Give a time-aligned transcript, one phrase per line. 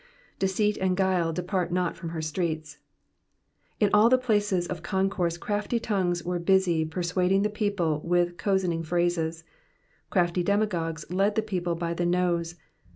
[0.39, 2.79] "•Deceit and guile depart not from her streets.'*''
[3.79, 8.81] In all the places of concourse crafty tongues were busy persuading the people with cozening
[8.83, 9.43] phrases.
[10.09, 12.55] Crafty demagogues led the people by the nose.